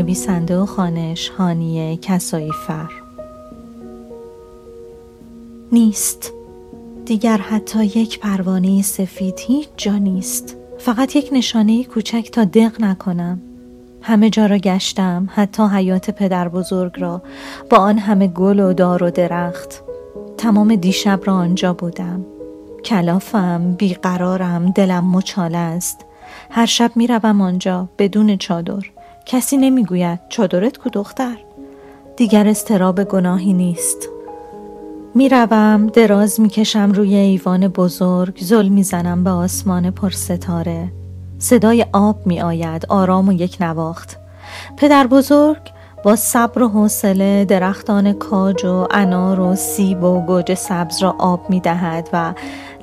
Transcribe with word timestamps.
نویسنده 0.00 0.58
و 0.58 0.66
خانش 0.66 1.28
هانیه 1.28 1.96
کسایی 1.96 2.52
فر 2.66 2.90
نیست. 5.72 6.32
دیگر 7.04 7.36
حتی 7.36 7.84
یک 7.84 8.20
پروانه 8.20 8.82
سفید 8.82 9.40
هیچ 9.40 9.68
جا 9.76 9.96
نیست. 9.96 10.56
فقط 10.78 11.16
یک 11.16 11.28
نشانه 11.32 11.84
کوچک 11.84 12.30
تا 12.32 12.44
دق 12.44 12.80
نکنم. 12.80 13.40
همه 14.02 14.30
جا 14.30 14.46
را 14.46 14.58
گشتم 14.58 15.28
حتی 15.34 15.62
حیات 15.62 16.10
پدر 16.10 16.48
بزرگ 16.48 17.00
را. 17.00 17.22
با 17.70 17.76
آن 17.76 17.98
همه 17.98 18.26
گل 18.26 18.60
و 18.60 18.72
دار 18.72 19.02
و 19.02 19.10
درخت. 19.10 19.82
تمام 20.38 20.74
دیشب 20.74 21.20
را 21.24 21.34
آنجا 21.34 21.72
بودم. 21.72 22.24
کلافم 22.84 23.72
بیقرارم 23.78 24.70
دلم 24.70 25.10
مچاله 25.10 25.58
است. 25.58 26.04
هر 26.50 26.66
شب 26.66 26.90
می 26.94 27.06
روم 27.06 27.40
آنجا 27.40 27.88
بدون 27.98 28.36
چادر. 28.36 28.99
کسی 29.30 29.56
نمی‌گوید 29.56 30.20
چادرت 30.28 30.78
کو 30.78 30.90
دختر 30.90 31.36
دیگر 32.16 32.48
استراب 32.48 33.04
گناهی 33.04 33.52
نیست. 33.52 34.08
می‌روم 35.14 35.86
دراز 35.86 36.40
می‌کشم 36.40 36.92
روی 36.92 37.14
ایوان 37.14 37.68
بزرگ 37.68 38.38
زل 38.40 38.68
می‌زنم 38.68 39.24
به 39.24 39.30
آسمان 39.30 39.90
پر 39.90 40.10
ستاره 40.10 40.92
صدای 41.38 41.86
آب 41.92 42.26
می 42.26 42.40
آید 42.40 42.86
آرام 42.88 43.28
و 43.28 43.32
یک 43.32 43.56
نواخت. 43.60 44.16
پدر 44.76 45.06
بزرگ 45.06 45.62
با 46.04 46.16
صبر 46.16 46.62
و 46.62 46.68
حوصله 46.68 47.44
درختان 47.44 48.12
کاج 48.12 48.64
و 48.64 48.86
انار 48.90 49.40
و 49.40 49.54
سیب 49.54 50.04
و 50.04 50.20
گوجه 50.20 50.54
سبز 50.54 51.02
را 51.02 51.14
آب 51.18 51.50
می 51.50 51.60
دهد 51.60 52.08
و 52.12 52.34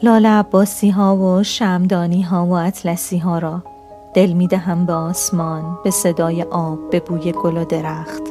لال 0.03 0.25
عباسی 0.25 0.89
ها 0.89 1.15
و 1.15 1.43
شمدانی 1.43 2.21
ها 2.21 2.45
و 2.45 2.51
اطلسی 2.51 3.17
ها 3.17 3.39
را. 3.39 3.63
دل 4.17 4.33
می 4.33 4.47
دهم 4.47 4.85
به 4.85 4.93
آسمان 4.93 5.77
به 5.83 5.91
صدای 5.91 6.43
آب 6.43 6.89
به 6.89 6.99
بوی 6.99 7.31
گل 7.31 7.57
و 7.57 7.65
درخت. 7.65 8.23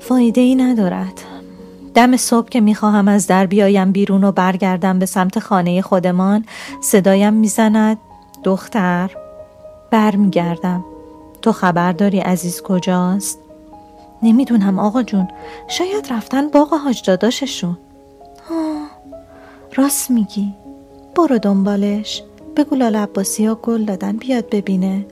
فایده 0.00 0.40
ای 0.40 0.54
ندارد. 0.54 1.20
دم 1.94 2.16
صبح 2.16 2.48
که 2.48 2.60
می‌خواهم 2.60 3.08
از 3.08 3.26
در 3.26 3.46
بیایم 3.46 3.92
بیرون 3.92 4.24
و 4.24 4.32
برگردم 4.32 4.98
به 4.98 5.06
سمت 5.06 5.38
خانه 5.38 5.82
خودمان 5.82 6.44
صدایم 6.80 7.32
می‌زند 7.32 7.98
دختر 8.44 9.10
برمیگردم. 9.90 10.84
تو 11.42 11.52
خبر 11.52 11.92
داری 11.92 12.18
عزیز 12.18 12.62
کجاست؟ 12.62 13.38
نمی‌دونم 14.22 14.78
آقا 14.78 15.02
جون. 15.02 15.28
شاید 15.68 16.12
رفتن 16.12 16.48
باغ 16.48 16.74
حاج 16.74 17.02
داداششون. 17.06 17.78
راست 19.76 20.10
میگی. 20.10 20.54
برو 21.16 21.38
دنبالش. 21.38 22.22
بگو 22.56 22.76
لال 22.76 22.96
عباسی 22.96 23.46
ها 23.46 23.54
گل 23.54 23.84
دادن 23.84 24.16
بیاد 24.16 24.50
ببینه. 24.50 25.06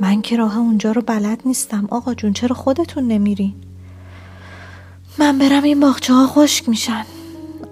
من 0.00 0.22
که 0.22 0.36
راه 0.36 0.58
اونجا 0.58 0.92
رو 0.92 1.02
بلد 1.02 1.40
نیستم. 1.44 1.88
آقا 1.90 2.14
جون 2.14 2.32
چرا 2.32 2.56
خودتون 2.56 3.04
نمیرین 3.08 3.54
من 5.18 5.38
برم 5.38 5.62
این 5.62 5.80
باغچه 5.80 6.14
ها 6.14 6.26
خشک 6.26 6.68
میشن. 6.68 7.04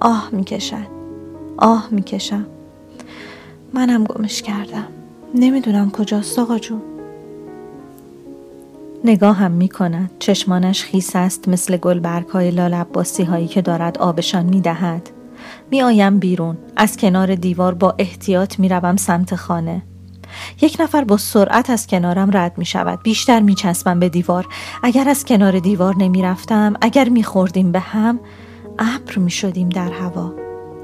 آه 0.00 0.28
می‌کشن. 0.32 0.86
آه 1.56 1.88
می‌کشم. 1.90 2.46
منم 3.72 4.04
گمش 4.04 4.42
کردم. 4.42 4.86
نمی‌دونم 5.34 5.90
کجاست 5.90 6.38
آقا 6.38 6.58
جون. 6.58 6.82
نگاهم 9.04 9.50
می 9.50 9.68
کند 9.68 10.10
چشمانش 10.18 10.84
خیس 10.84 11.16
است 11.16 11.48
مثل 11.48 11.76
گلبرگ 11.76 12.26
های 12.26 12.50
لال 12.50 12.84
هایی 13.28 13.48
که 13.48 13.62
دارد 13.62 13.98
آبشان 13.98 14.44
می 14.46 14.60
دهد 14.60 15.10
می 15.70 15.82
آیم 15.82 16.18
بیرون. 16.18 16.58
از 16.76 16.96
کنار 16.96 17.34
دیوار 17.34 17.74
با 17.74 17.94
احتیاط 17.98 18.58
می 18.58 18.68
روم 18.68 18.96
سمت 18.96 19.36
خانه. 19.36 19.82
یک 20.60 20.76
نفر 20.80 21.04
با 21.04 21.16
سرعت 21.16 21.70
از 21.70 21.86
کنارم 21.86 22.30
رد 22.36 22.58
می 22.58 22.64
شود 22.64 23.02
بیشتر 23.02 23.40
می 23.40 23.54
چسبم 23.54 24.00
به 24.00 24.08
دیوار. 24.08 24.46
اگر 24.82 25.08
از 25.08 25.24
کنار 25.24 25.58
دیوار 25.58 25.96
نمی 25.96 26.22
رفتم 26.22 26.74
اگر 26.80 27.08
می 27.08 27.22
خوردیم 27.22 27.72
به 27.72 27.80
هم 27.80 28.20
ابر 28.78 29.18
می 29.18 29.30
شدیم 29.30 29.68
در 29.68 29.90
هوا. 29.90 30.32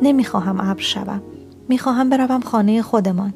نمی 0.03 0.25
خواهم 0.25 0.71
ابر 0.71 0.83
شوم. 0.83 1.23
می 1.69 1.79
خواهم 1.79 2.11
بروم 2.11 2.41
خانه 2.41 2.83
خودمان. 2.83 3.35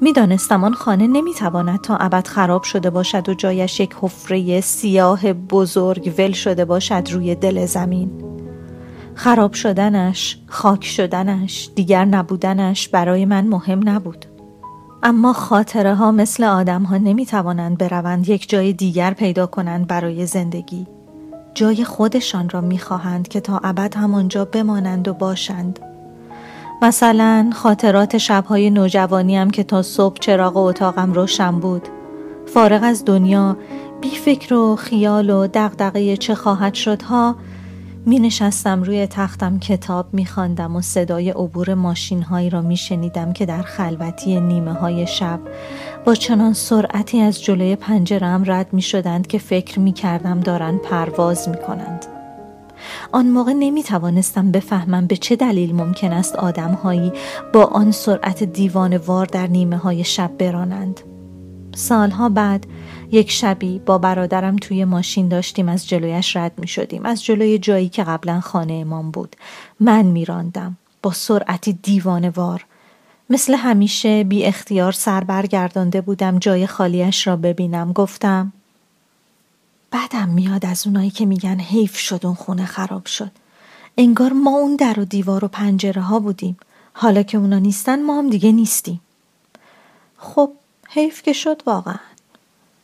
می‌دانستم 0.00 0.64
آن 0.64 0.74
خانه 0.74 1.06
نمی‌تواند 1.06 1.80
تا 1.80 1.96
ابد 1.96 2.26
خراب 2.26 2.62
شده 2.62 2.90
باشد 2.90 3.28
و 3.28 3.34
جایش 3.34 3.80
یک 3.80 3.94
حفره 4.00 4.60
سیاه 4.60 5.32
بزرگ 5.32 6.14
ول 6.18 6.32
شده 6.32 6.64
باشد 6.64 7.08
روی 7.10 7.34
دل 7.34 7.66
زمین. 7.66 8.10
خراب 9.14 9.52
شدنش 9.52 10.38
خاک 10.46 10.84
شدنش 10.84 11.70
دیگر 11.74 12.04
نبودنش 12.04 12.88
برای 12.88 13.24
من 13.24 13.46
مهم 13.46 13.88
نبود. 13.88 14.24
اما 15.02 15.32
خاطره 15.32 15.94
ها 15.94 16.12
مثل 16.12 16.44
آدم 16.44 16.82
ها 16.82 16.96
نمی 16.96 17.26
توانند 17.26 17.78
بروند 17.78 18.28
یک 18.28 18.48
جای 18.48 18.72
دیگر 18.72 19.14
پیدا 19.14 19.46
کنند 19.46 19.86
برای 19.86 20.26
زندگی. 20.26 20.86
جای 21.54 21.84
خودشان 21.84 22.48
را 22.48 22.60
می 22.60 22.78
خواهند 22.78 23.28
که 23.28 23.40
تا 23.40 23.60
ابد 23.64 23.96
همانجا 23.96 24.44
بمانند 24.44 25.08
و 25.08 25.14
باشند. 25.14 25.78
مثلا 26.82 27.50
خاطرات 27.54 28.18
شبهای 28.18 28.70
نوجوانیم 28.70 29.50
که 29.50 29.64
تا 29.64 29.82
صبح 29.82 30.18
چراغ 30.20 30.56
اتاقم 30.56 31.12
روشن 31.12 31.60
بود. 31.60 31.88
فارغ 32.46 32.80
از 32.84 33.04
دنیا 33.04 33.56
بی 34.00 34.10
فکر 34.10 34.54
و 34.54 34.76
خیال 34.76 35.30
و 35.30 35.46
دغدغه 35.54 36.16
چه 36.16 36.34
خواهد 36.34 36.74
شدها 36.74 37.36
می 38.06 38.18
نشستم 38.18 38.82
روی 38.82 39.06
تختم 39.06 39.58
کتاب 39.58 40.14
می 40.14 40.26
خاندم 40.26 40.76
و 40.76 40.80
صدای 40.80 41.30
عبور 41.30 41.74
ماشین 41.74 42.22
هایی 42.22 42.50
را 42.50 42.62
می 42.62 42.76
شنیدم 42.76 43.32
که 43.32 43.46
در 43.46 43.62
خلوتی 43.62 44.40
نیمه 44.40 44.72
های 44.72 45.06
شب 45.06 45.40
با 46.04 46.14
چنان 46.14 46.52
سرعتی 46.52 47.20
از 47.20 47.42
جلوی 47.42 47.76
پنجرم 47.76 48.42
رد 48.46 48.72
می 48.72 48.82
شدند 48.82 49.26
که 49.26 49.38
فکر 49.38 49.78
می 49.78 49.92
کردم 49.92 50.40
دارند 50.40 50.80
پرواز 50.80 51.48
می 51.48 51.56
کنند. 51.56 52.06
آن 53.12 53.26
موقع 53.26 53.52
نمی 53.52 53.82
توانستم 53.82 54.50
بفهمم 54.50 55.06
به 55.06 55.16
چه 55.16 55.36
دلیل 55.36 55.74
ممکن 55.74 56.12
است 56.12 56.36
آدمهایی 56.36 57.12
با 57.52 57.64
آن 57.64 57.90
سرعت 57.92 58.42
دیوانوار 58.44 59.26
در 59.26 59.46
نیمه 59.46 59.76
های 59.76 60.04
شب 60.04 60.30
برانند. 60.38 61.00
سالها 61.74 62.28
بعد 62.28 62.66
یک 63.14 63.30
شبی 63.30 63.78
با 63.78 63.98
برادرم 63.98 64.56
توی 64.56 64.84
ماشین 64.84 65.28
داشتیم 65.28 65.68
از 65.68 65.88
جلویش 65.88 66.36
رد 66.36 66.52
می 66.58 66.68
شدیم 66.68 67.04
از 67.04 67.24
جلوی 67.24 67.58
جایی 67.58 67.88
که 67.88 68.04
قبلا 68.04 68.40
خانه 68.40 68.72
امام 68.72 69.10
بود. 69.10 69.36
من 69.80 70.02
میراندم. 70.02 70.76
با 71.02 71.12
سرعتی 71.12 71.72
دیوانوار. 71.72 72.66
مثل 73.30 73.54
همیشه 73.54 74.24
بی 74.24 74.44
اختیار 74.44 74.92
سر 74.92 75.24
برگردانده 75.24 76.00
بودم 76.00 76.38
جای 76.38 76.66
خالیش 76.66 77.26
را 77.26 77.36
ببینم. 77.36 77.92
گفتم 77.92 78.52
بعدم 79.90 80.28
میاد 80.28 80.66
از 80.66 80.86
اونایی 80.86 81.10
که 81.10 81.26
میگن 81.26 81.60
حیف 81.60 81.96
شد 81.96 82.26
اون 82.26 82.34
خونه 82.34 82.66
خراب 82.66 83.06
شد. 83.06 83.30
انگار 83.98 84.32
ما 84.32 84.50
اون 84.50 84.76
در 84.76 85.00
و 85.00 85.04
دیوار 85.04 85.44
و 85.44 85.48
پنجره 85.48 86.02
ها 86.02 86.18
بودیم. 86.18 86.56
حالا 86.92 87.22
که 87.22 87.38
اونا 87.38 87.58
نیستن 87.58 88.02
ما 88.02 88.18
هم 88.18 88.30
دیگه 88.30 88.52
نیستیم. 88.52 89.00
خب 90.18 90.50
حیف 90.88 91.22
که 91.22 91.32
شد 91.32 91.62
واقعا. 91.66 92.13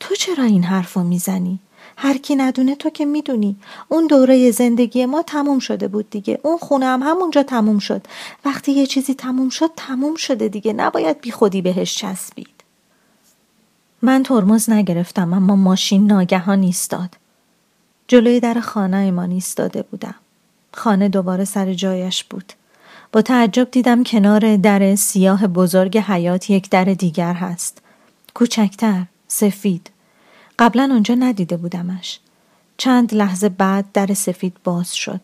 تو 0.00 0.14
چرا 0.14 0.44
این 0.44 0.64
حرف 0.64 0.93
رو 0.93 1.02
می‌زنی؟ 1.02 1.58
هر 1.97 2.17
کی 2.19 2.37
ندونه 2.37 2.75
تو 2.75 2.91
که 2.91 3.05
می‌دونی. 3.05 3.56
اون 3.88 4.06
دوره 4.06 4.50
زندگی 4.50 5.06
ما 5.06 5.23
تموم 5.23 5.58
شده 5.58 5.88
بود 5.88 6.11
دیگه. 6.11 6.41
اون 6.43 6.58
خونه 6.58 6.87
هم 6.87 7.02
همونجا 7.02 7.43
تموم 7.43 7.79
شد. 7.79 8.06
وقتی 8.44 8.73
یه 8.73 8.87
چیزی 8.87 9.14
تموم 9.14 9.49
شد 9.49 9.70
تموم 9.76 10.17
شده 10.17 10.49
دیگه. 10.49 10.73
نباید 10.73 11.20
بی 11.20 11.31
خودی 11.31 11.62
بهش 11.62 11.94
چسبید. 11.94 12.49
من 14.02 14.23
ترمز 14.23 14.70
نگرفتم 14.70 15.35
اما 15.35 15.56
ماشین 15.56 16.06
ناگهان 16.06 16.62
ایستاد. 16.62 17.17
جلوی 18.08 18.41
در 18.41 18.61
خانه 18.61 19.11
ما 19.11 19.23
ایستاده 19.23 19.82
بودم. 19.82 20.14
خانه 20.73 21.08
دوباره 21.08 21.44
سر 21.44 21.75
جایش 21.75 22.25
بود. 22.25 22.52
با 23.12 23.23
تعجب 23.23 23.70
دیدم 23.70 24.05
کنار 24.05 24.56
در 24.56 24.94
سیاه 24.94 25.47
بزرگ 25.47 25.99
حیات 25.99 26.50
یک 26.50 26.70
در 26.70 26.85
دیگر 26.85 27.32
هست. 27.32 27.79
کوچکتر. 28.35 29.02
سفید. 29.32 29.90
قبلا 30.58 30.90
آنجا 30.92 31.14
ندیده 31.14 31.56
بودمش. 31.56 32.20
چند 32.76 33.14
لحظه 33.14 33.48
بعد 33.48 33.92
در 33.92 34.14
سفید 34.14 34.56
باز 34.64 34.94
شد. 34.94 35.20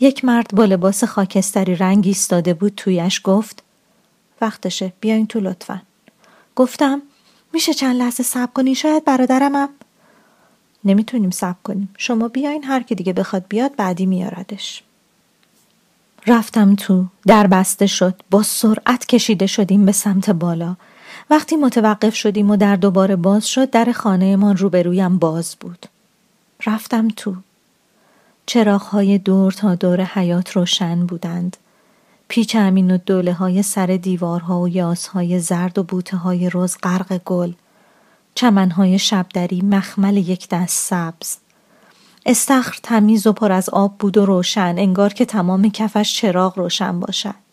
یک 0.00 0.24
مرد 0.24 0.54
با 0.54 0.64
لباس 0.64 1.04
خاکستری 1.04 1.74
رنگ 1.74 2.06
ایستاده 2.06 2.54
بود 2.54 2.72
تویش 2.76 3.20
گفت 3.24 3.62
وقتشه 4.40 4.92
بیاین 5.00 5.26
تو 5.26 5.40
لطفا. 5.40 5.82
گفتم 6.56 7.02
میشه 7.52 7.74
چند 7.74 7.96
لحظه 7.96 8.22
صبر 8.22 8.52
کنی 8.52 8.74
شاید 8.74 9.04
برادرمم. 9.04 9.68
نمی‌تونیم 10.84 11.30
صبر 11.30 11.58
کنیم. 11.64 11.94
شما 11.98 12.28
بیاین 12.28 12.64
هر 12.64 12.82
کی 12.82 12.94
دیگه 12.94 13.12
بخواد 13.12 13.44
بیاد 13.48 13.76
بعدی 13.76 14.06
میاردش. 14.06 14.82
رفتم 16.26 16.74
تو 16.74 17.04
در 17.26 17.46
بسته 17.46 17.86
شد. 17.86 18.22
با 18.30 18.42
سرعت 18.42 19.06
کشیده 19.06 19.46
شدیم 19.46 19.86
به 19.86 19.92
سمت 19.92 20.30
بالا. 20.30 20.76
وقتی 21.30 21.56
متوقف 21.56 22.14
شدیم 22.14 22.50
و 22.50 22.56
در 22.56 22.76
دوباره 22.76 23.16
باز 23.16 23.48
شد 23.48 23.70
در 23.70 23.92
خانهمان 23.92 24.56
روبرویم 24.56 25.18
باز 25.18 25.56
بود. 25.60 25.86
رفتم 26.66 27.08
تو. 27.08 27.34
چراغهای 28.46 29.18
دور 29.18 29.52
تا 29.52 29.74
دور 29.74 30.00
حیات 30.00 30.50
روشن 30.50 31.06
بودند. 31.06 31.56
پیچ 32.28 32.56
امین 32.56 32.90
و 32.90 32.98
دوله 32.98 33.32
های 33.32 33.62
سر 33.62 33.86
دیوارها 33.86 34.60
و 34.60 34.68
یاسهای 34.68 35.40
زرد 35.40 35.78
و 35.78 35.82
بوته 35.82 36.16
های 36.16 36.50
روز 36.50 36.76
غرق 36.82 37.20
گل. 37.24 37.52
چمنهای 38.34 38.98
شبدری 38.98 39.60
مخمل 39.60 40.16
یک 40.16 40.48
دست 40.48 40.88
سبز. 40.88 41.36
استخر 42.26 42.78
تمیز 42.82 43.26
و 43.26 43.32
پر 43.32 43.52
از 43.52 43.68
آب 43.68 43.98
بود 43.98 44.16
و 44.16 44.26
روشن 44.26 44.74
انگار 44.78 45.12
که 45.12 45.24
تمام 45.24 45.70
کفش 45.70 46.14
چراغ 46.14 46.58
روشن 46.58 47.00
باشد. 47.00 47.47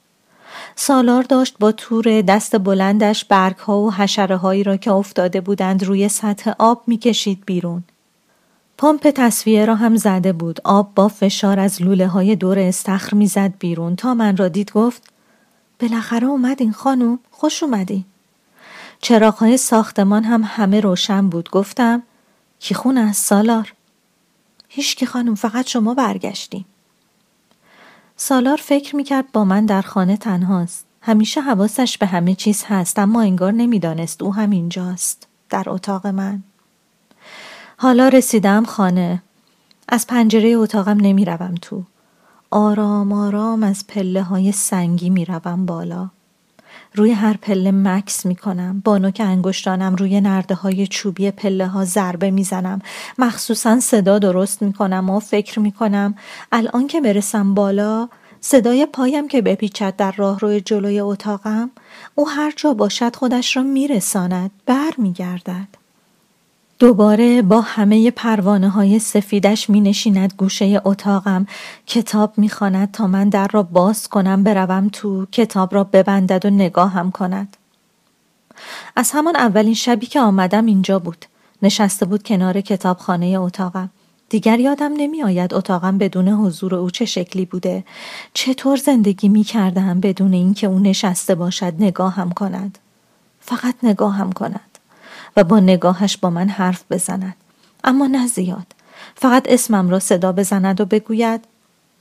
سالار 0.75 1.23
داشت 1.23 1.55
با 1.59 1.71
تور 1.71 2.21
دست 2.21 2.57
بلندش 2.57 3.25
برگ 3.25 3.57
ها 3.57 3.79
و 3.79 3.93
حشره 3.93 4.37
هایی 4.37 4.63
را 4.63 4.77
که 4.77 4.91
افتاده 4.91 5.41
بودند 5.41 5.83
روی 5.83 6.09
سطح 6.09 6.51
آب 6.59 6.83
می‌کشید 6.87 7.43
بیرون. 7.45 7.83
پمپ 8.77 9.09
تصویه 9.09 9.65
را 9.65 9.75
هم 9.75 9.95
زده 9.95 10.33
بود. 10.33 10.59
آب 10.63 10.91
با 10.95 11.07
فشار 11.07 11.59
از 11.59 11.81
لوله 11.81 12.07
های 12.07 12.35
دور 12.35 12.59
استخر 12.59 13.15
می‌زد 13.17 13.53
بیرون 13.59 13.95
تا 13.95 14.13
من 14.13 14.37
را 14.37 14.47
دید 14.47 14.71
گفت 14.71 15.03
بالاخره 15.79 16.27
اومدین 16.27 16.71
خانوم 16.71 17.19
خوش 17.31 17.63
اومدی. 17.63 18.05
چراغ 19.01 19.33
های 19.33 19.57
ساختمان 19.57 20.23
هم 20.23 20.43
همه 20.45 20.79
روشن 20.79 21.29
بود. 21.29 21.49
گفتم 21.49 22.03
کی 22.59 22.73
خونه 22.73 22.99
از 22.99 23.17
سالار؟ 23.17 23.73
هیچ 24.67 24.95
کی 24.95 25.05
خانم 25.05 25.35
فقط 25.35 25.67
شما 25.67 25.93
برگشتیم. 25.93 26.65
سالار 28.17 28.57
فکر 28.57 28.95
می‌کرد 28.95 29.31
با 29.31 29.45
من 29.45 29.65
در 29.65 29.81
خانه 29.81 30.17
تنهاست. 30.17 30.85
همیشه 31.01 31.41
حواسش 31.41 31.97
به 31.97 32.05
همه 32.05 32.35
چیز 32.35 32.63
هست 32.67 32.99
اما 32.99 33.21
انگار 33.21 33.51
نمی‌دانست 33.51 34.23
او 34.23 34.33
هم 34.33 34.49
اینجاست. 34.49 35.27
در 35.49 35.63
اتاق 35.67 36.07
من. 36.07 36.43
حالا 37.77 38.07
رسیدم 38.07 38.63
خانه. 38.65 39.23
از 39.89 40.07
پنجره 40.07 40.49
اتاقم 40.49 40.97
نمی‌روم 40.97 41.55
تو. 41.61 41.83
آرام 42.51 43.11
آرام 43.11 43.63
از 43.63 43.87
پله 43.87 44.23
های 44.23 44.51
سنگی 44.51 45.09
می‌روم 45.09 45.65
بالا. 45.65 46.09
روی 46.93 47.11
هر 47.11 47.37
پله 47.37 47.71
مکس 47.71 48.25
می 48.25 48.35
کنم. 48.35 48.81
با 48.85 48.97
نوک 48.97 49.21
انگشتانم 49.25 49.95
روی 49.95 50.21
نرده 50.21 50.55
های 50.55 50.87
چوبی 50.87 51.31
پله 51.31 51.67
ها 51.67 51.85
ضربه 51.85 52.31
می 52.31 52.43
زنم. 52.43 52.81
مخصوصا 53.17 53.79
صدا 53.79 54.19
درست 54.19 54.61
می 54.61 54.73
کنم 54.73 55.09
و 55.09 55.19
فکر 55.19 55.59
می 55.59 55.71
کنم 55.71 56.15
الان 56.51 56.87
که 56.87 57.01
برسم 57.01 57.53
بالا 57.53 58.09
صدای 58.41 58.85
پایم 58.85 59.27
که 59.27 59.41
بپیچد 59.41 59.95
در 59.95 60.11
راه 60.11 60.39
روی 60.39 60.61
جلوی 60.61 60.99
اتاقم 60.99 61.71
او 62.15 62.29
هر 62.29 62.53
جا 62.55 62.73
باشد 62.73 63.15
خودش 63.15 63.57
را 63.57 63.63
میرساند 63.63 64.51
بر 64.65 64.91
می 64.97 65.13
گردد. 65.13 65.84
دوباره 66.79 67.41
با 67.41 67.61
همه 67.61 68.11
پروانه 68.11 68.69
های 68.69 68.99
سفیدش 68.99 69.69
می 69.69 69.81
نشیند 69.81 70.33
گوشه 70.37 70.81
اتاقم 70.85 71.47
کتاب 71.87 72.33
می 72.37 72.49
خاند 72.49 72.91
تا 72.91 73.07
من 73.07 73.29
در 73.29 73.47
را 73.47 73.63
باز 73.63 74.07
کنم 74.07 74.43
بروم 74.43 74.89
تو 74.93 75.25
کتاب 75.31 75.75
را 75.75 75.83
ببندد 75.83 76.45
و 76.45 76.49
نگاهم 76.49 77.11
کند. 77.11 77.57
از 78.95 79.11
همان 79.11 79.35
اولین 79.35 79.73
شبی 79.73 80.05
که 80.05 80.19
آمدم 80.19 80.65
اینجا 80.65 80.99
بود. 80.99 81.25
نشسته 81.61 82.05
بود 82.05 82.23
کنار 82.23 82.61
کتابخانه 82.61 83.25
اتاقم. 83.25 83.89
دیگر 84.29 84.59
یادم 84.59 84.93
نمی 84.97 85.23
آید 85.23 85.53
اتاقم 85.53 85.97
بدون 85.97 86.27
حضور 86.27 86.75
او 86.75 86.89
چه 86.89 87.05
شکلی 87.05 87.45
بوده. 87.45 87.83
چطور 88.33 88.77
زندگی 88.77 89.29
می 89.29 89.43
کردم 89.43 89.99
بدون 89.99 90.33
اینکه 90.33 90.67
او 90.67 90.79
نشسته 90.79 91.35
باشد 91.35 91.73
نگاهم 91.79 92.31
کند. 92.31 92.77
فقط 93.39 93.75
نگاهم 93.83 94.31
کند. 94.31 94.74
و 95.37 95.43
با 95.43 95.59
نگاهش 95.59 96.17
با 96.17 96.29
من 96.29 96.49
حرف 96.49 96.83
بزند. 96.91 97.35
اما 97.83 98.07
نه 98.07 98.27
زیاد. 98.27 98.65
فقط 99.15 99.43
اسمم 99.49 99.89
را 99.89 99.99
صدا 99.99 100.31
بزند 100.31 100.81
و 100.81 100.85
بگوید 100.85 101.41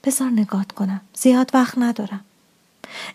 بزار 0.04 0.30
نگات 0.30 0.72
کنم. 0.72 1.00
زیاد 1.14 1.50
وقت 1.54 1.78
ندارم. 1.78 2.20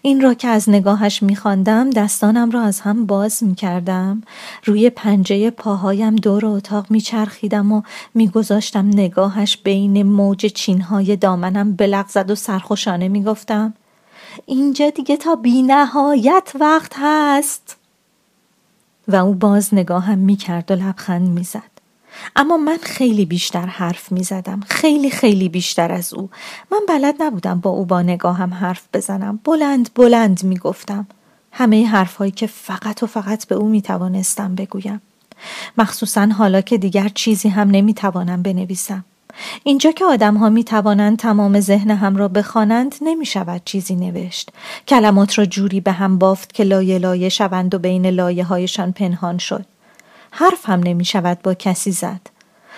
این 0.01 0.21
را 0.21 0.33
که 0.33 0.47
از 0.47 0.69
نگاهش 0.69 1.23
میخواندم 1.23 1.89
دستانم 1.89 2.51
را 2.51 2.61
از 2.61 2.79
هم 2.79 3.05
باز 3.05 3.43
می‌کردم. 3.43 4.23
روی 4.65 4.89
پنجه 4.89 5.49
پاهایم 5.49 6.15
دور 6.15 6.45
اتاق 6.45 6.85
میچرخیدم 6.89 7.71
و 7.71 7.81
میگذاشتم 8.13 8.87
نگاهش 8.87 9.57
بین 9.57 10.03
موج 10.03 10.45
چینهای 10.45 11.15
دامنم 11.15 11.73
بلغزد 11.73 12.31
و 12.31 12.35
سرخوشانه 12.35 13.07
می‌گفتم 13.07 13.73
اینجا 14.45 14.89
دیگه 14.89 15.17
تا 15.17 15.35
بی 15.35 15.61
نهایت 15.61 16.51
وقت 16.59 16.93
هست. 16.97 17.78
و 19.09 19.15
او 19.15 19.33
باز 19.33 19.73
نگاهم 19.73 20.17
می‌کرد 20.17 20.71
و 20.71 20.73
لبخند 20.73 21.27
می‌زد. 21.27 21.79
اما 22.35 22.57
من 22.57 22.77
خیلی 22.81 23.25
بیشتر 23.25 23.65
حرف 23.65 24.11
می‌زدم. 24.11 24.61
خیلی 24.67 25.09
خیلی 25.09 25.49
بیشتر 25.49 25.91
از 25.91 26.13
او. 26.13 26.29
من 26.71 26.79
بلد 26.87 27.15
نبودم 27.19 27.59
با 27.59 27.69
او 27.69 27.85
با 27.85 28.01
نگاهم 28.01 28.53
حرف 28.53 28.87
بزنم. 28.93 29.39
بلند 29.43 29.89
بلند 29.95 30.43
می‌گفتم. 30.43 31.07
همه 31.51 31.87
حرفهایی 31.87 32.31
که 32.31 32.47
فقط 32.47 33.03
و 33.03 33.07
فقط 33.07 33.47
به 33.47 33.55
او 33.55 33.69
می‌توانستم 33.69 34.55
بگویم. 34.55 35.01
مخصوصا 35.77 36.25
حالا 36.25 36.61
که 36.61 36.77
دیگر 36.77 37.09
چیزی 37.09 37.49
هم 37.49 37.69
نمی‌توانم 37.71 38.41
بنویسم. 38.41 39.05
اینجا 39.63 39.91
که 39.91 40.05
آدم 40.05 40.37
ها 40.37 40.49
می 40.49 40.63
توانند 40.63 41.17
تمام 41.17 41.59
ذهن 41.59 41.91
هم 41.91 42.15
را 42.15 42.27
بخوانند 42.27 42.95
نمی 43.01 43.25
شود 43.25 43.61
چیزی 43.65 43.95
نوشت. 43.95 44.49
کلمات 44.87 45.37
را 45.37 45.45
جوری 45.45 45.81
به 45.81 45.91
هم 45.91 46.17
بافت 46.17 46.53
که 46.53 46.63
لایه 46.63 46.97
لایه 46.97 47.29
شوند 47.29 47.75
و 47.75 47.79
بین 47.79 48.05
لایه 48.05 48.43
هایشان 48.43 48.91
پنهان 48.91 49.37
شد. 49.37 49.65
حرف 50.31 50.69
هم 50.69 50.79
نمی 50.79 51.05
شود 51.05 51.41
با 51.43 51.53
کسی 51.53 51.91
زد. 51.91 52.21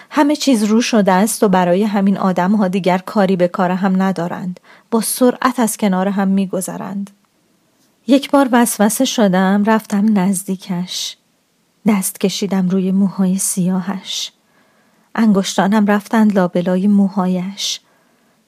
همه 0.09 0.35
چیز 0.35 0.63
رو 0.63 0.81
شده 0.81 1.11
است 1.11 1.43
و 1.43 1.49
برای 1.49 1.83
همین 1.83 2.17
آدم 2.17 2.55
ها 2.55 2.67
دیگر 2.67 2.97
کاری 2.97 3.35
به 3.35 3.47
کار 3.47 3.71
هم 3.71 4.01
ندارند. 4.01 4.59
با 4.91 5.01
سرعت 5.01 5.59
از 5.59 5.77
کنار 5.77 6.07
هم 6.07 6.27
می 6.27 6.47
گذرند. 6.47 7.09
یک 8.07 8.31
بار 8.31 8.49
وسوسه 8.51 9.05
شدم 9.05 9.63
رفتم 9.65 10.19
نزدیکش. 10.19 11.17
دست 11.87 12.19
کشیدم 12.19 12.69
روی 12.69 12.91
موهای 12.91 13.37
سیاهش. 13.37 14.31
انگشتانم 15.15 15.85
رفتند 15.85 16.35
لابلای 16.35 16.87
موهایش. 16.87 17.79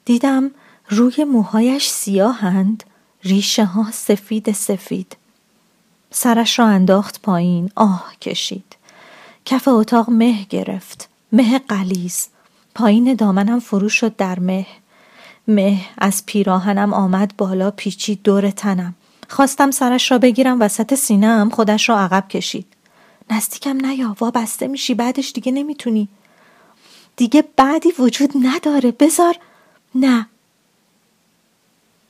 دیدم 0.05 0.51
روی 0.89 1.23
موهایش 1.23 1.89
سیاهند 1.89 2.83
ریشه 3.23 3.65
ها 3.65 3.91
سفید 3.91 4.51
سفید. 4.51 5.17
سرش 6.11 6.59
را 6.59 6.65
انداخت 6.67 7.21
پایین 7.21 7.71
آه 7.75 8.13
کشید. 8.21 8.75
کف 9.45 9.67
اتاق 9.67 10.09
مه 10.09 10.45
گرفت 10.49 11.09
مه 11.31 11.59
قلیز 11.59 12.27
پایین 12.75 13.13
دامنم 13.13 13.59
فرو 13.59 13.89
شد 13.89 14.15
در 14.15 14.39
مه. 14.39 14.65
مه 15.47 15.81
از 15.97 16.25
پیراهنم 16.25 16.93
آمد 16.93 17.33
بالا 17.37 17.71
پیچید 17.71 18.23
دور 18.23 18.51
تنم. 18.51 18.95
خواستم 19.29 19.71
سرش 19.71 20.11
را 20.11 20.17
بگیرم 20.17 20.61
وسط 20.61 20.95
سینم 20.95 21.49
خودش 21.49 21.89
را 21.89 21.99
عقب 21.99 22.27
کشید. 22.27 22.65
نزدیکم 23.29 23.85
نیا 23.85 24.15
وابسته 24.19 24.67
میشی 24.67 24.93
بعدش 24.93 25.31
دیگه 25.31 25.51
نمی‌تونی. 25.51 26.07
دیگه 27.15 27.43
بعدی 27.55 27.89
وجود 27.99 28.31
نداره. 28.41 28.91
بزار 28.91 29.35
نه. 29.95 30.27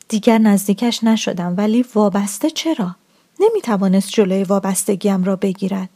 دیگر 0.08 0.38
نزدیکش 0.38 1.04
نشدم 1.04 1.54
ولی 1.58 1.86
وابسته 1.96 2.50
چرا؟ 2.50 2.96
نمی‌توانست 3.40 4.10
جلوی 4.10 4.44
وابستگیم 4.44 5.24
را 5.24 5.36
بگیرد. 5.36 5.90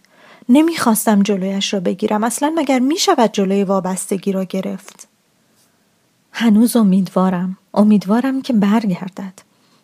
نمی‌خواستم 0.49 1.23
جلویش 1.23 1.73
را 1.73 1.79
بگیرم. 1.79 2.23
اصلا 2.23 2.53
مگر 2.55 2.79
می‌شود 2.79 3.31
جلوی 3.31 3.63
وابستگی 3.63 4.31
را 4.31 4.43
گرفت؟ 4.43 5.07
هنوز 6.31 6.75
امیدوارم. 6.75 7.57
امیدوارم 7.73 8.41
که 8.41 8.53
برگردد. 8.53 9.33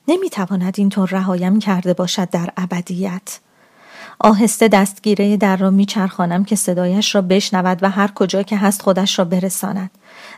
نمی‌تواند 0.07 0.73
اینطور 0.77 1.09
رهایم 1.09 1.59
کرده 1.59 1.93
باشد 1.93 2.29
در 2.29 2.49
ابدیت. 2.57 3.39
آهسته 4.19 4.67
دستگیره 4.67 5.37
در 5.37 5.57
را 5.57 5.69
میچرخانم 5.69 6.43
که 6.43 6.55
صدایش 6.55 7.15
را 7.15 7.21
بشنود 7.21 7.79
و 7.81 7.89
هر 7.89 8.11
کجا 8.11 8.43
که 8.43 8.57
هست 8.57 8.81
خودش 8.81 9.19
را 9.19 9.25
برساند. 9.25 9.91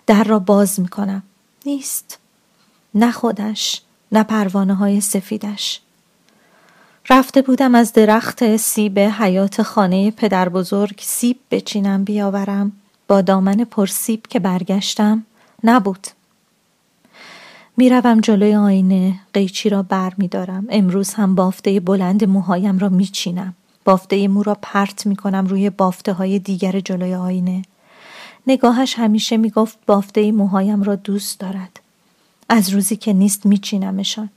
در 0.07 0.23
را 0.23 0.39
باز 0.39 0.79
می‌کنم. 0.79 1.23
نیست. 1.65 2.19
نه 2.95 3.11
خودش 3.11 3.81
نه 4.11 4.23
پروانه 4.23 4.75
های 4.75 5.01
سفیدش. 5.01 5.81
رفته 7.09 7.41
بودم 7.41 7.75
از 7.75 7.93
درخت 7.93 8.57
سیب 8.57 8.99
حیات 8.99 9.61
خانه 9.61 10.11
پدر 10.11 10.49
بزرگ 10.49 10.99
سیب 11.01 11.37
بچینم 11.51 12.03
بیاورم. 12.03 12.71
با 13.07 13.21
دامن 13.21 13.63
پرسیب 13.63 14.27
که 14.29 14.39
برگشتم 14.39 15.25
نبود. 15.63 16.07
می‌روم 17.77 18.21
جلوی 18.21 18.55
آینه 18.55 19.19
قیچی 19.33 19.69
را 19.69 19.83
بر 19.83 20.13
می 20.17 20.27
دارم. 20.27 20.65
امروز 20.69 21.13
هم 21.13 21.35
بافته 21.35 21.79
بلند 21.79 22.23
موهایم 22.23 22.77
را 22.77 22.89
میچینم. 22.89 23.53
بافته 23.85 24.27
مو 24.27 24.43
را 24.43 24.57
پرت 24.61 25.05
می 25.05 25.15
کنم 25.15 25.47
روی 25.47 25.69
بافته 25.69 26.13
های 26.13 26.39
دیگر 26.39 26.79
جلوی 26.79 27.15
آینه. 27.15 27.61
نگاهش 28.47 28.95
همیشه 28.99 29.37
می‌گفت 29.37 29.77
بافته 29.85 30.31
موهایم 30.31 30.83
را 30.83 30.95
دوست 30.95 31.39
دارد. 31.39 31.79
از 32.49 32.69
روزی 32.69 32.95
که 32.95 33.13
نیست 33.13 33.45
میچینمشان. 33.45 34.29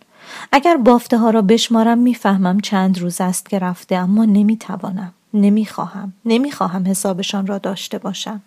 اگر 0.52 0.76
بافته 0.76 1.18
ها 1.18 1.30
را 1.30 1.42
بشمارم 1.42 1.98
می‌فهمم 1.98 2.60
چند 2.60 2.98
روز 2.98 3.20
است 3.20 3.48
که 3.48 3.58
رفته 3.58 3.96
اما 3.96 4.24
نمی‌توانم. 4.24 5.12
نمی‌خواهم. 5.34 6.12
نمی‌خواهم 6.24 6.86
حسابشان 6.86 7.46
را 7.46 7.58
داشته 7.58 7.98
باشم. 7.98 8.40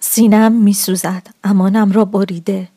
سینم 0.00 0.52
میسوزد. 0.52 1.26
امانم 1.44 1.92
را 1.92 2.04
بریده. 2.04 2.68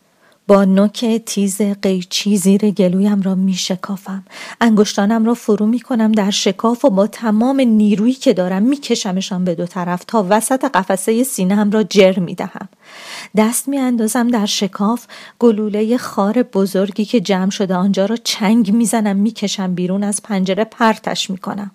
با 0.49 0.65
نوک 0.65 1.21
تیز 1.25 1.61
قیچی 1.61 2.37
زیر 2.37 2.71
گلویم 2.71 3.21
را 3.21 3.35
می 3.35 3.53
شکافم. 3.53 4.23
انگشتانم 4.61 5.25
را 5.25 5.33
فرو 5.33 5.65
می 5.65 5.79
کنم 5.79 6.11
در 6.11 6.31
شکاف 6.31 6.85
و 6.85 6.89
با 6.89 7.07
تمام 7.07 7.59
نیرویی 7.59 8.13
که 8.13 8.33
دارم 8.33 8.63
می 8.63 8.77
کشمشان 8.77 9.43
به 9.43 9.55
دو 9.55 9.65
طرف 9.65 10.03
تا 10.07 10.25
وسط 10.29 10.65
قفسه 10.65 11.23
سینم 11.23 11.71
را 11.71 11.83
جر 11.83 12.19
می 12.19 12.35
دهم. 12.35 12.69
دست 13.37 13.67
می 13.67 13.77
اندازم 13.77 14.27
در 14.27 14.45
شکاف 14.45 15.05
گلوله 15.39 15.97
خار 15.97 16.43
بزرگی 16.43 17.05
که 17.05 17.19
جمع 17.19 17.49
شده 17.49 17.75
آنجا 17.75 18.05
را 18.05 18.15
چنگ 18.15 18.71
می 18.71 18.85
زنم 18.85 19.15
می 19.15 19.31
کشم 19.31 19.75
بیرون 19.75 20.03
از 20.03 20.23
پنجره 20.23 20.63
پرتش 20.63 21.29
می 21.29 21.37
کنم. 21.37 21.71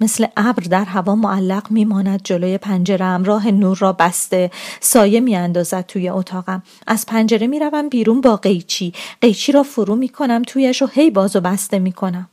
مثل 0.00 0.26
ابر 0.36 0.62
در 0.62 0.84
هوا 0.84 1.14
معلق 1.14 1.70
میماند 1.70 2.20
جلوی 2.24 2.58
پنجرم 2.58 3.24
راه 3.24 3.50
نور 3.50 3.76
را 3.78 3.92
بسته 3.92 4.50
سایه 4.80 5.20
میاندازد 5.20 5.86
توی 5.86 6.08
اتاقم. 6.08 6.62
از 6.86 7.06
پنجره 7.06 7.46
می‌روم 7.46 7.88
بیرون 7.88 8.20
با 8.20 8.36
قیچی. 8.36 8.92
قیچی 9.20 9.52
را 9.52 9.62
فرو 9.62 9.96
می‌کنم 9.96 10.42
تویش 10.46 10.82
و 10.82 10.86
هی 10.86 11.10
باز 11.10 11.36
و 11.36 11.40
بسته 11.40 11.78
می‌کنم. 11.78 12.28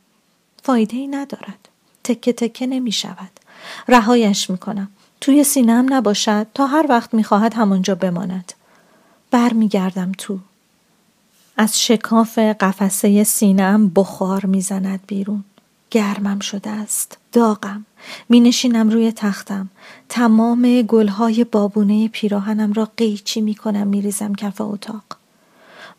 فایده 0.62 0.96
ای 0.96 1.06
ندارد. 1.06 1.68
تکه 2.04 2.32
تکه 2.32 2.66
نمی 2.66 2.92
شود 2.92 3.30
رهایش 3.88 4.50
می‌کنم. 4.50 4.88
توی 5.20 5.44
سینم 5.44 5.94
نباشد. 5.94 6.46
تا 6.54 6.66
هر 6.66 6.86
وقت 6.88 7.14
می‌خواهد 7.14 7.54
همانجا 7.54 7.94
بماند. 7.94 8.52
برمیگردم 9.30 10.12
تو. 10.18 10.38
از 11.56 11.82
شکاف 11.82 12.38
قفسه 12.38 13.24
سینم 13.24 13.88
بخار 13.88 14.46
می‌زند 14.46 15.00
بیرون. 15.06 15.44
گرمم 15.90 16.38
شده 16.38 16.70
است. 16.70 17.18
داغم. 17.32 17.86
می 18.28 18.40
نشینم 18.40 18.90
روی 18.90 19.12
تختم. 19.12 19.68
تمام 20.08 20.82
گلهای 20.82 21.44
بابونه 21.44 22.08
پیراهنم 22.08 22.72
را 22.72 22.88
قیچی 22.96 23.40
می 23.40 23.54
کنم 23.54 23.86
می 23.86 24.12
کف 24.38 24.60
اتاق. 24.60 25.04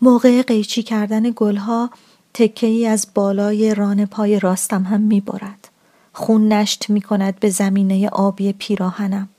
موقع 0.02 0.42
قیچی 0.42 0.84
کردن 0.84 1.34
گلها 1.36 1.90
تکه 2.34 2.68
ای 2.68 2.88
از 2.88 3.08
بالای 3.14 3.76
ران 3.76 4.06
پای 4.06 4.40
راستم 4.40 4.84
هم 4.84 5.02
می 5.02 5.22
برد. 5.22 5.68
خون 6.14 6.54
نشت 6.54 6.90
می 6.90 7.02
کند 7.02 7.40
به 7.40 7.50
زمینه 7.50 8.10
آبی 8.10 8.54
پیراهنم. 8.54 9.30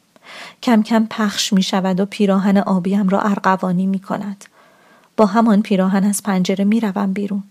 کم 0.63 0.83
کم 0.83 1.07
پخش 1.11 1.53
می 1.53 1.63
شود 1.63 2.01
و 2.01 2.07
پیراهن 2.07 2.59
آبیم 2.59 3.09
را 3.09 3.21
ارغوانی 3.21 3.87
می 3.87 3.99
کند 3.99 4.45
با 5.17 5.27
همان 5.27 5.63
پیراهن 5.63 6.05
از 6.05 6.23
پنجره 6.23 6.65
می 6.65 6.81
روم 6.81 7.13
بیرون. 7.13 7.43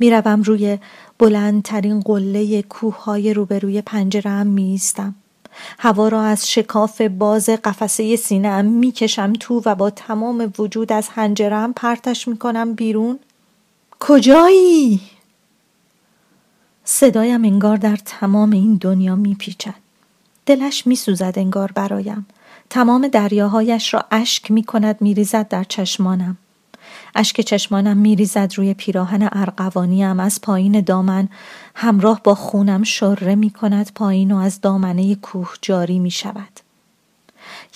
می‌روم 0.00 0.42
روی 0.42 0.78
بلندترین 1.18 2.00
قله 2.00 2.62
کوههای 2.62 3.34
روبروی 3.34 3.82
پنجرهام 3.82 4.46
میایستم. 4.46 5.14
هوا 5.78 6.08
را 6.08 6.22
از 6.22 6.50
شکاف 6.50 7.00
باز 7.00 7.48
قفسه 7.48 8.16
سینهام 8.16 8.64
می‌کشم 8.64 9.32
تو 9.32 9.62
و 9.64 9.74
با 9.74 9.90
تمام 9.90 10.52
وجود 10.58 10.92
از 10.92 11.08
هنجرم 11.08 11.72
پرتش 11.72 12.28
می‌کنم 12.28 12.74
بیرون. 12.74 13.18
کجایی؟ 14.00 15.00
صدایم 16.84 17.44
انگار 17.44 17.76
در 17.76 17.96
تمام 17.96 18.50
این 18.50 18.74
دنیا 18.74 19.16
میپیچد. 19.16 19.74
دلش 20.46 20.86
میسوزد 20.86 21.32
انگار 21.36 21.72
برایم. 21.72 22.26
تمام 22.70 23.08
دریاهایش 23.08 23.94
را 23.94 24.04
اشک 24.10 24.50
می‌کند 24.50 24.96
میریزد 25.00 25.48
در 25.48 25.64
چشمانم. 25.64 26.36
اشک 27.14 27.40
چشمانم 27.40 27.96
میریزد 27.96 28.52
روی 28.56 28.74
پیراهن 28.74 29.28
ارقوانیم 29.32 30.20
از 30.20 30.40
پایین 30.40 30.80
دامن 30.80 31.28
همراه 31.74 32.20
با 32.24 32.34
خونم 32.34 32.82
شره 32.82 33.34
می 33.34 33.50
کند 33.50 33.92
پایین 33.94 34.32
و 34.32 34.36
از 34.36 34.60
دامنه 34.60 35.14
کوه 35.14 35.54
جاری 35.62 35.98
می 35.98 36.10
شود. 36.10 36.60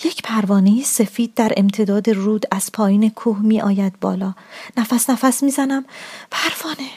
یک 0.03 0.21
پروانه 0.21 0.83
سفید 0.83 1.33
در 1.33 1.51
امتداد 1.57 2.09
رود 2.09 2.45
از 2.51 2.71
پایین 2.71 3.09
کوه 3.09 3.39
می 3.39 3.61
آید 3.61 3.99
بالا. 3.99 4.33
نفس 4.77 5.09
نفس 5.09 5.43
می 5.43 5.51
زنم 5.51 5.85
پروانه 6.31 6.89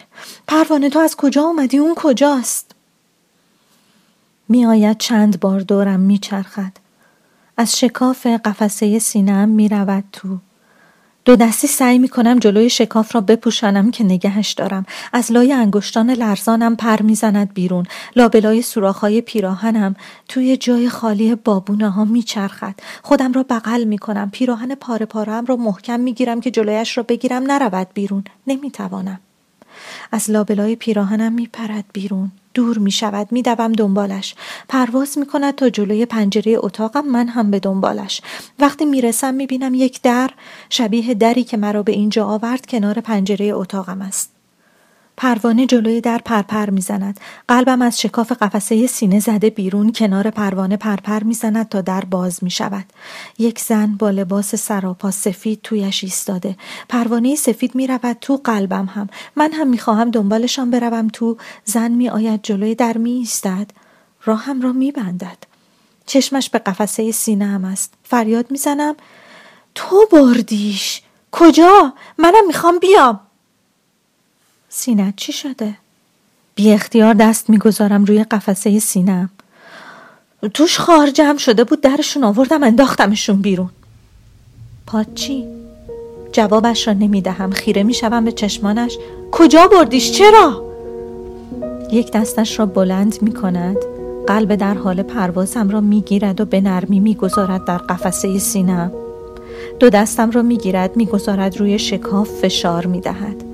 پروانه 0.47 0.91
تو 0.91 0.99
از 0.99 1.17
کجا 1.17 1.43
اومدی؟ 1.43 1.79
اون 1.79 1.95
کجاست؟ 1.95 2.75
می 4.49 4.67
آید 4.67 4.99
چند 4.99 5.41
بار 5.41 5.61
دورم 5.61 6.01
می 6.01 6.19
چرخد 6.19 6.73
از 7.57 7.79
شکاف 7.79 8.27
قفسه 8.27 8.99
سینم 8.99 9.49
می 9.49 9.69
رود 9.69 10.05
تو 10.13 10.39
دو 11.29 11.37
دستی 11.37 11.67
سعی 11.67 11.99
می 11.99 12.09
کنم 12.09 12.39
جلوی 12.39 12.71
شکاف 12.71 13.15
را 13.15 13.21
بپوشانم 13.21 13.91
که 13.91 14.05
نگهش 14.05 14.53
دارم. 14.53 14.87
از 15.13 15.33
لای 15.33 15.53
انگشتان 15.53 16.11
لرزانم 16.11 16.77
پر 16.77 17.03
می‌زند 17.03 17.55
بیرون. 17.55 17.87
لابلای 18.17 18.63
سوراخهای 18.63 19.21
پیراهنم 19.21 19.95
توی 20.29 20.57
جای 20.57 20.89
خالی 20.89 21.35
بابونه 21.35 21.91
ها 21.91 22.05
میچرخد. 22.05 22.75
خودم 23.03 23.33
را 23.33 23.43
بغل 23.43 23.85
می 23.85 23.99
کنم 23.99 24.31
پیراهن 24.33 24.75
پاره 24.75 25.07
پارم 25.07 25.45
را 25.45 25.57
محکم 25.57 26.01
می 26.01 26.13
گیرم 26.13 26.41
که 26.41 26.51
جلویش 26.51 26.97
را 26.99 27.03
بگیرم. 27.03 27.43
نرود 27.43 27.89
بیرون. 27.95 28.25
نمی‌توانم. 28.47 29.21
از 30.13 30.31
لابلای 30.31 30.77
پیراهنم 30.77 31.33
میپرد 31.33 31.85
بیرون. 31.93 32.33
دور 32.55 32.79
می 32.79 32.91
شود 32.91 33.33
می 33.33 33.43
دوم 33.43 33.73
دنبالش. 33.73 34.35
پرواز 34.69 35.19
می 35.19 35.27
کند 35.27 35.55
تا 35.55 35.71
جلوی 35.71 36.07
پنجره 36.07 36.57
اتاقم 36.59 37.07
من 37.07 37.29
هم 37.29 37.51
به 37.51 37.61
دنبالش. 37.61 38.21
وقتی 38.59 38.85
می 38.85 39.01
رسم 39.01 39.35
می 39.35 39.47
بینم 39.47 39.75
یک 39.75 40.03
در 40.03 40.31
شبیه 40.71 41.15
دری 41.15 41.45
که 41.45 41.57
مرا 41.57 41.83
به 41.83 41.93
اینجا 41.93 42.27
آورد 42.27 42.67
کنار 42.67 43.01
پنجره 43.01 43.47
اتاقم 43.47 44.03
است. 44.03 44.38
پروانه 45.21 45.67
جلوی 45.67 46.01
در 46.01 46.19
پرپر 46.19 46.71
می‌زند. 46.71 47.21
قلبم 47.49 47.83
از 47.83 48.01
شکاف 48.01 48.33
قفسه 48.33 48.87
سینه 48.87 49.21
زده 49.21 49.51
بیرون 49.51 49.93
کنار 49.93 50.31
پروانه 50.31 50.77
پرپر 50.77 51.23
می‌زند 51.23 51.69
تا 51.69 51.81
در 51.81 52.05
باز 52.05 52.45
می 52.45 52.51
شود 52.51 52.85
یک 53.39 53.59
زن 53.61 53.97
با 53.99 54.11
لباس 54.11 54.55
سراپا 54.55 55.11
سفید 55.11 55.61
تویش 55.63 56.05
ایستاده. 56.05 56.57
پروانه 56.89 57.37
سفید 57.37 57.75
می 57.75 57.87
رود 57.87 58.17
تو 58.21 58.41
قلبم 58.45 58.87
هم. 58.87 59.09
من 59.37 59.53
هم 59.53 59.69
می 59.69 59.79
خواهم 59.79 60.11
دنبالشان 60.11 60.71
بروم. 60.71 61.09
تو 61.09 61.37
زن 61.65 61.91
می 61.91 62.09
آید 62.09 62.41
جلوی 62.43 62.75
در 62.75 62.99
می 62.99 63.13
ایستد 63.13 63.71
راهم 64.25 64.61
را 64.61 64.73
می 64.73 64.93
بندد 64.93 65.39
چشمش 66.07 66.51
به 66.51 66.59
قفسه 66.59 67.13
سینه 67.13 67.47
هم 67.47 67.65
است. 67.65 67.95
فریاد 68.05 68.51
می‌زنم. 68.51 68.95
تو 69.75 70.07
بردیش. 70.13 71.03
کجا؟ 71.33 71.93
منم 72.19 72.47
می‌خوام 72.47 72.79
بیام. 72.79 73.21
سینت 74.79 75.17
چی 75.17 75.33
شده؟ 75.33 75.75
بی 76.55 76.73
اختیار 76.73 77.15
دست 77.15 77.51
می‌گذارم 77.51 78.05
روی 78.05 78.25
قفسه 78.25 78.79
سینم 78.79 79.31
توش 80.55 80.79
خار 80.79 81.11
جمع 81.11 81.39
شده 81.39 81.65
بود 81.65 81.81
درشون 81.81 82.25
آوردم 82.25 82.63
انداختمشون 82.63 83.43
بیرون. 83.43 83.71
پاچی 84.87 85.45
جوابش 86.33 86.87
را 86.89 86.95
نمی‌دهم. 86.95 87.51
خیره 87.51 87.83
می‌شوم 87.83 88.25
به 88.25 88.33
چشمانش. 88.33 88.99
کجا 89.33 89.69
بردیش؟ 89.69 90.13
چرا؟ 90.13 90.63
یک 91.93 92.13
دستش 92.13 92.59
را 92.59 92.67
بلند 92.67 93.23
می 93.23 93.33
کند 93.33 93.77
قلب 94.27 94.55
در 94.55 94.75
حال 94.75 95.03
پروازم 95.03 95.69
را 95.69 95.81
می‌گیرد 95.81 96.41
و 96.41 96.45
به 96.45 96.61
نرمی 96.61 97.01
می‌گذارد 97.01 97.65
در 97.65 97.79
قفسه 97.79 98.39
سینم 98.39 98.93
دو 99.81 99.91
دستم 99.91 100.31
را 100.31 100.43
می‌گیرد 100.43 100.97
می‌گذارد 100.97 101.57
روی 101.57 101.79
شکاف 101.79 102.31
فشار 102.31 102.87
می‌دهد. 102.87 103.48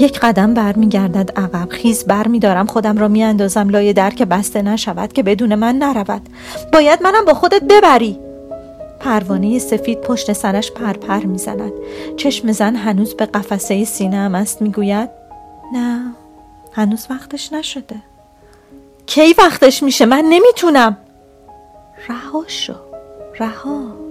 یک 0.00 0.20
قدم 0.20 0.54
برمیگردد 0.54 1.30
عقب. 1.38 1.68
خیز 1.68 2.04
برمیدارم 2.04 2.66
خودم 2.66 2.98
را 2.98 3.08
میاندازم. 3.08 3.68
لای 3.68 3.92
در 3.92 4.10
که 4.10 4.24
بسته 4.24 4.62
نشود 4.62 5.12
که 5.12 5.22
بدون 5.22 5.54
من 5.54 5.76
نرود. 5.78 6.28
باید 6.72 7.02
منم 7.02 7.24
با 7.24 7.34
خودت 7.34 7.62
ببری. 7.64 8.18
پروانه 9.00 9.58
سفید 9.58 10.00
پشت 10.00 10.32
سرش 10.32 10.72
پرپر 10.72 11.20
می‌زند. 11.24 11.72
چشم 12.16 12.52
زن 12.52 12.76
هنوز 12.76 13.14
به 13.14 13.26
قفسه 13.26 13.84
سینه 13.84 14.16
است 14.16 14.62
می‌گوید 14.62 15.10
نه 15.72 16.14
هنوز 16.72 17.06
وقتش 17.10 17.52
نشده. 17.52 17.96
کی 19.06 19.34
وقتش 19.38 19.82
میشه؟ 19.82 20.06
من 20.06 20.24
نمی‌تونم. 20.28 20.96
رها 22.08 22.44
شو 22.46 22.74
رها. 23.38 24.09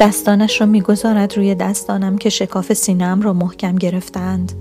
دستانش 0.00 0.60
را 0.60 0.66
می‌گذارد 0.66 1.36
روی 1.36 1.54
دستانم 1.54 2.18
که 2.18 2.30
شکاف 2.30 2.72
سینم 2.72 3.22
را 3.22 3.32
محکم 3.32 3.76
گرفتند. 3.76 4.52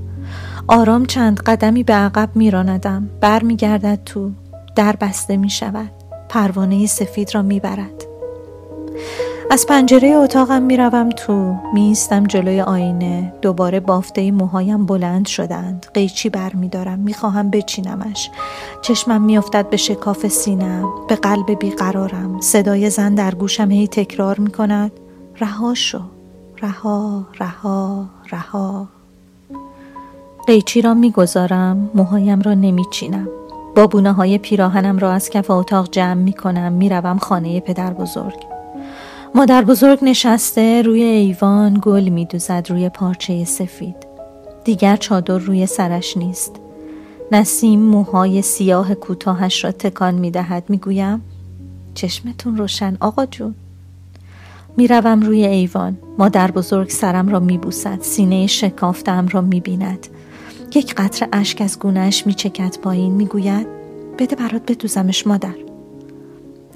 آرام 0.68 1.06
چند 1.06 1.40
قدمی 1.40 1.84
به 1.84 1.94
عقب 1.94 2.30
میراندم. 2.36 3.10
برمیگردد 3.22 4.00
تو. 4.06 4.32
در 4.76 4.96
بسته 4.96 5.38
می 5.38 5.50
شود 5.50 5.92
پروانه 6.30 6.86
سفید 6.86 7.36
را 7.36 7.42
می‌برد. 7.42 8.06
از 9.52 9.66
پنجره 9.68 10.10
اتاقم 10.10 10.62
می‌روم 10.62 11.10
تو. 11.10 11.56
میستم 11.74 12.24
جلوی 12.24 12.62
آینه. 12.62 13.34
دوباره 13.42 13.80
بافته 13.80 14.32
موهایم 14.32 14.86
بلند 14.86 15.28
شدند. 15.28 15.86
قیچی 15.94 16.30
بر 16.30 16.54
میدارم 16.54 17.00
می‌خواهم 17.00 17.50
بچینمش. 17.50 18.30
چشمم 18.82 19.22
میافتد 19.22 19.70
به 19.70 19.78
شکاف 19.78 20.28
سینم 20.28 20.90
به 21.10 21.16
قلب 21.16 21.60
بیقرارم. 21.60 22.40
صدای 22.42 22.90
زن 22.90 23.16
در 23.16 23.36
گوشم 23.36 23.72
هی 23.72 23.88
تکرار 23.88 24.40
می‌کند. 24.40 24.92
رها 25.40 25.74
شو. 25.74 26.00
رها 26.62 27.26
رها 27.40 28.06
رها. 28.32 28.88
قیچی 30.48 30.82
را 30.82 30.94
می‌گذارم 30.94 31.90
موهایم 31.96 32.42
را 32.42 32.54
نمیچینم. 32.54 33.28
با 33.76 33.88
بونه 33.88 34.12
های 34.12 34.38
پیراهنم 34.38 34.98
را 34.98 35.12
از 35.12 35.30
کف 35.30 35.52
اتاق 35.52 35.90
جمع 35.92 36.14
می 36.14 36.34
کنم 36.34 36.72
می 36.72 36.90
روم 36.90 37.18
خانه 37.18 37.60
پدر 37.60 37.94
بزرگ. 37.94 38.46
مادر 39.36 39.64
بزرگ 39.64 40.00
نشسته 40.02 40.82
روی 40.82 41.04
ایوان 41.04 41.80
گل 41.82 42.10
می 42.10 42.26
دوزد 42.26 42.66
روی 42.70 42.90
پارچه 42.90 43.46
سفید. 43.46 43.96
دیگر 44.64 44.96
چادر 44.96 45.38
روی 45.38 45.66
سرش 45.66 46.18
نیست. 46.18 46.56
نسیم 47.32 47.80
موهای 47.80 48.42
سیاه 48.42 48.94
کوتاهش 48.94 49.64
را 49.64 49.72
تکان 49.72 50.14
می 50.14 50.32
دهد 50.32 50.64
می 50.70 50.78
گویم 50.78 51.22
چشمتون 51.94 52.58
روشن 52.58 52.98
آقا 53.00 53.26
جون. 53.26 53.56
می‌روم 54.80 55.22
روی 55.22 55.46
ایوان 55.46 55.98
مادر 56.18 56.52
بزرگ 56.52 56.90
سرم 56.90 57.30
را 57.30 57.40
میبوسد 57.40 58.02
سینه 58.02 58.48
شکافتم 58.48 59.28
را 59.28 59.42
می‌بیند 59.42 60.08
یک 60.76 60.96
قطر 60.96 61.28
اشک 61.34 61.62
از 61.62 61.80
گونهش 61.80 62.28
میچکد 62.28 62.78
پایین 62.82 63.14
می‌گوید 63.14 63.68
بده 64.20 64.36
برات 64.36 64.72
بدوزمش 64.72 65.28
مادر 65.28 65.56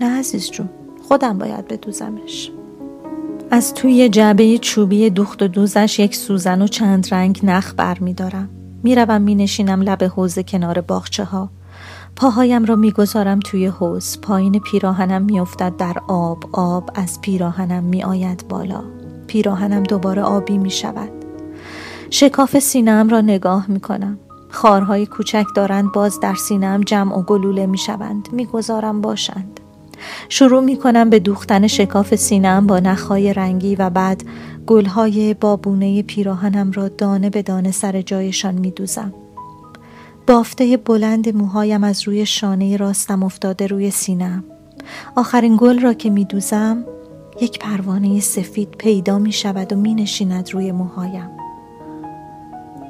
نه 0.02 0.20
عزیز 0.20 0.52
جون 0.52 0.70
خودم 1.08 1.38
باید 1.38 1.68
بدوزمش 1.68 2.52
از 3.52 3.74
توی 3.74 4.10
جعبه 4.10 4.58
چوبی 4.58 5.10
دوخت 5.10 5.44
و 5.44 5.48
دوزش 5.48 6.00
یک 6.00 6.16
سوزن 6.16 6.62
و 6.62 6.68
چند 6.68 7.08
رنگ 7.12 7.40
نخ 7.44 7.74
بر 7.78 8.00
می 8.00 8.14
دارم. 8.14 8.50
می 8.84 8.96
روم 8.96 9.22
می 9.22 9.36
نشینم 9.36 9.82
لب 9.82 10.04
حوز 10.04 10.40
کنار 10.40 10.82
باغچه 10.82 11.24
ها. 11.24 11.50
پاهایم 12.16 12.66
را 12.66 12.76
می‌گذارم 12.76 13.40
توی 13.40 13.66
حوز 13.66 14.22
پایین 14.22 14.60
پیراهنم 14.60 15.22
میافتد 15.22 15.76
در 15.78 15.98
آب. 16.08 16.44
آب 16.52 16.90
از 16.96 17.22
پیراهنم 17.22 17.84
می 17.84 18.04
آید 18.04 18.46
بالا. 18.50 18.84
پیراهنم 19.28 19.84
دوباره 19.84 20.22
آبی 20.22 20.58
می 20.58 20.72
شود 20.72 21.10
شکاف 22.10 22.60
سینم 22.60 23.10
را 23.10 23.22
نگاه 23.22 23.66
می 23.68 23.80
کنم 23.80 24.20
خارهای 24.50 25.06
کوچک 25.06 25.46
دارند 25.56 25.92
باز 25.92 26.20
در 26.20 26.36
سینم 26.36 26.82
جمع 26.82 27.18
و 27.18 27.22
گلوله 27.22 27.66
می 27.66 27.78
شوند 27.78 28.30
می 28.32 28.46
گذارم 28.46 29.02
باشند. 29.02 29.60
شروع 30.30 30.64
می 30.64 30.78
کنم 30.78 31.10
به 31.10 31.20
دوختن 31.20 31.68
شکاف 31.68 32.16
سینم 32.16 32.68
با 32.68 32.80
نخهای 32.80 33.34
رنگی 33.34 33.76
و 33.76 33.90
بعد 33.90 34.24
گلهای 34.68 35.34
بابونه 35.34 36.04
پیراهنم 36.04 36.72
را 36.72 36.88
دانه 36.88 37.30
به 37.30 37.42
دانه 37.42 37.72
سر 37.72 38.02
جایشان 38.02 38.56
می 38.56 38.72
دوزم. 38.72 39.14
بافته 40.28 40.78
بلند 40.78 41.36
موهایم 41.36 41.84
از 41.84 42.08
روی 42.08 42.26
شانه 42.26 42.78
راستم 42.78 43.24
افتاده 43.24 43.68
روی 43.68 43.92
سینم. 43.92 44.44
آخرین 45.16 45.58
گل 45.60 45.80
را 45.80 45.94
که 45.94 46.10
می 46.10 46.26
دوزم 46.26 46.86
یک 47.42 47.60
پروانه 47.60 48.20
سفید 48.20 48.70
پیدا 48.70 49.20
می 49.20 49.32
شود 49.32 49.74
و 49.74 49.76
می 49.76 49.96
نشیند 49.96 50.54
روی 50.54 50.72
موهایم. 50.72 51.30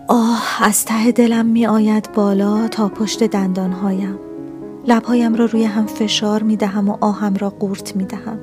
آه 0.08 0.58
از 0.62 0.86
ته 0.86 1.12
دلم 1.12 1.46
می 1.46 1.65
آید 1.65 2.10
بالا 2.13 2.67
تا 2.67 2.89
پشت 2.89 3.24
دندانهایم. 3.24 4.19
لبهایم 4.88 5.36
را 5.36 5.46
روی 5.46 5.63
هم 5.63 5.86
فشار 5.86 6.43
می 6.43 6.58
دهم 6.58 6.89
و 6.89 6.98
آهم 7.02 7.36
را 7.36 7.50
قورت 7.50 7.96
می 7.96 8.06
دهم 8.06 8.39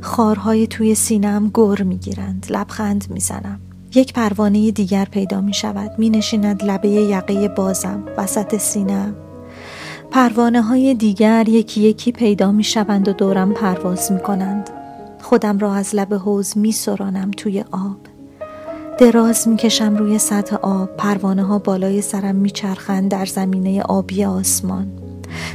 خارهای 0.00 0.66
توی 0.66 0.94
سینم 0.94 1.50
گر 1.54 1.82
می 1.82 1.96
گیرند 1.96 2.46
لبخند 2.50 3.04
می 3.10 3.20
زنم 3.20 3.60
یک 3.94 4.12
پروانه 4.12 4.70
دیگر 4.70 5.04
پیدا 5.04 5.40
می 5.40 5.54
شود. 5.54 5.90
می 5.98 6.10
نشیند 6.10 6.64
لبه 6.64 6.88
یقه 6.88 7.48
بازم 7.48 8.04
وسط 8.16 8.56
سینم 8.56 9.14
پروانه 10.10 10.62
های 10.62 10.94
دیگر 10.94 11.48
یکی 11.48 11.80
یکی 11.80 12.12
پیدا 12.12 12.52
می 12.52 12.64
شوند 12.64 13.08
و 13.08 13.12
دورم 13.12 13.54
پرواز 13.54 14.12
می 14.12 14.20
کنند. 14.20 14.70
خودم 15.22 15.58
را 15.58 15.74
از 15.74 15.94
لب 15.94 16.14
حوز 16.14 16.58
می 16.58 16.72
سرانم 16.72 17.30
توی 17.30 17.60
آب. 17.60 17.96
دراز 18.98 19.48
می 19.48 19.56
کشم 19.56 19.96
روی 19.96 20.18
سطح 20.18 20.56
آب. 20.56 20.96
پروانه 20.96 21.42
ها 21.42 21.58
بالای 21.58 22.02
سرم 22.02 22.36
می 22.36 22.50
چرخند 22.50 23.10
در 23.10 23.26
زمینه 23.26 23.82
آبی 23.82 24.24
آسمان. 24.24 24.86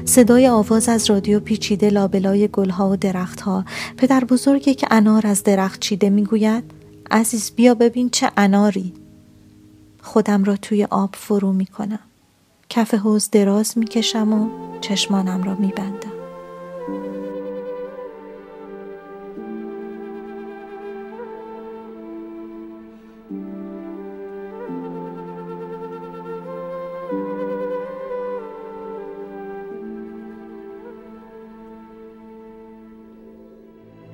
صدای 0.06 0.48
آواز 0.48 0.90
از 0.90 1.10
رادیو 1.10 1.40
پیچیده 1.40 1.90
لابلای 1.90 2.48
گلها 2.48 2.90
و 2.90 2.96
درختها. 2.96 3.66
پدر 3.98 4.24
بزرگی 4.24 4.74
که 4.74 4.88
انار 4.92 5.28
از 5.28 5.44
درخت 5.44 5.80
چیده 5.80 6.10
می‌گوید 6.10 6.75
عزیز 7.12 7.52
بیا 7.56 7.74
ببین 7.74 8.10
چه 8.10 8.32
اناری 8.38 8.94
خودم 10.02 10.44
را 10.44 10.56
توی 10.56 10.84
آب 10.84 11.16
فرو 11.16 11.54
می 11.54 11.66
کنم 11.66 12.00
کف 12.70 12.94
حوز 12.94 13.30
دراز 13.30 13.78
می 13.78 13.86
کشم 13.86 14.34
و 14.34 14.50
چشمانم 14.82 15.44
را 15.44 15.56
می 15.56 15.68
بندم. 15.68 16.12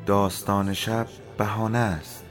داستان 0.06 0.74
شب 0.74 1.08
بهانه 1.38 1.78
است 1.78 2.31